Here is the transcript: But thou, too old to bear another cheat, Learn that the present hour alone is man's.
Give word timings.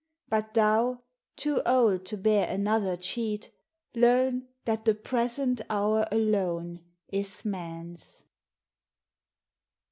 But 0.29 0.55
thou, 0.55 1.03
too 1.35 1.61
old 1.63 2.07
to 2.07 2.17
bear 2.17 2.47
another 2.49 2.97
cheat, 2.97 3.51
Learn 3.93 4.47
that 4.65 4.83
the 4.83 4.95
present 4.95 5.61
hour 5.69 6.07
alone 6.11 6.83
is 7.09 7.45
man's. 7.45 8.23